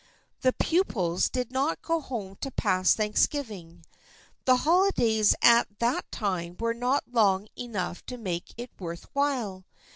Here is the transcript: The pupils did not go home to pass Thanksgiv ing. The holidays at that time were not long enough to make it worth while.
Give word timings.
The 0.39 0.53
pupils 0.53 1.29
did 1.29 1.51
not 1.51 1.83
go 1.83 1.99
home 2.01 2.35
to 2.41 2.49
pass 2.49 2.95
Thanksgiv 2.95 3.51
ing. 3.51 3.85
The 4.45 4.55
holidays 4.65 5.35
at 5.43 5.77
that 5.77 6.11
time 6.11 6.57
were 6.59 6.73
not 6.73 7.03
long 7.11 7.47
enough 7.55 8.03
to 8.07 8.17
make 8.17 8.55
it 8.57 8.71
worth 8.79 9.05
while. 9.13 9.63